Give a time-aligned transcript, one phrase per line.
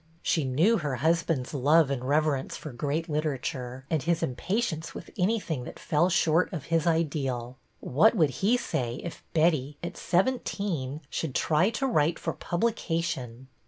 [0.23, 5.11] She knew her husband's love and rever ence for great literature, and his impatience with
[5.15, 7.59] anything that fell short of his ideal.
[7.81, 13.47] What would he say if Betty, at seventeen, should try to write for publication